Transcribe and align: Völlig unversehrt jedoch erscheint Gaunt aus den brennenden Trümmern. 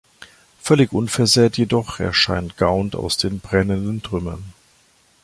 Völlig 0.59 0.93
unversehrt 0.93 1.57
jedoch 1.59 1.99
erscheint 1.99 2.57
Gaunt 2.57 2.95
aus 2.95 3.17
den 3.17 3.39
brennenden 3.39 4.01
Trümmern. 4.01 4.43